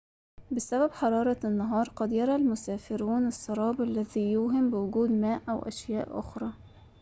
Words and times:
بسبب 0.51 0.91
حرارة 0.91 1.37
النهار، 1.43 1.89
قد 1.95 2.11
يرى 2.11 2.35
المسافرون 2.35 3.27
السراب 3.27 3.81
الذي 3.81 4.31
يوهم 4.31 4.69
بوجود 4.71 5.09
الماء 5.11 5.41
أو 5.49 5.59
أشياء 5.67 6.19
أخرى 6.19 6.51